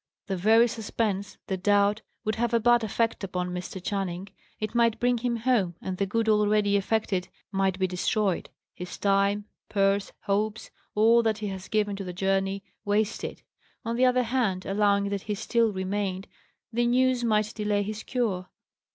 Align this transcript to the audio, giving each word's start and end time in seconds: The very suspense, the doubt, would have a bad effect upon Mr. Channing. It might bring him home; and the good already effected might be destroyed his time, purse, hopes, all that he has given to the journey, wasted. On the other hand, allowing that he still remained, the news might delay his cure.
The 0.25 0.35
very 0.35 0.67
suspense, 0.67 1.37
the 1.45 1.57
doubt, 1.57 2.01
would 2.25 2.33
have 2.33 2.55
a 2.55 2.59
bad 2.59 2.83
effect 2.83 3.23
upon 3.23 3.51
Mr. 3.51 3.79
Channing. 3.79 4.29
It 4.59 4.73
might 4.73 4.99
bring 4.99 5.19
him 5.19 5.35
home; 5.35 5.75
and 5.79 5.97
the 5.97 6.07
good 6.07 6.27
already 6.27 6.75
effected 6.75 7.27
might 7.51 7.77
be 7.77 7.85
destroyed 7.85 8.49
his 8.73 8.97
time, 8.97 9.45
purse, 9.69 10.11
hopes, 10.21 10.71
all 10.95 11.21
that 11.21 11.37
he 11.37 11.49
has 11.49 11.67
given 11.67 11.95
to 11.97 12.03
the 12.03 12.13
journey, 12.13 12.63
wasted. 12.83 13.43
On 13.85 13.95
the 13.95 14.05
other 14.05 14.23
hand, 14.23 14.65
allowing 14.65 15.09
that 15.09 15.21
he 15.21 15.35
still 15.35 15.71
remained, 15.71 16.27
the 16.73 16.87
news 16.87 17.23
might 17.23 17.53
delay 17.53 17.83
his 17.83 18.01
cure. 18.01 18.49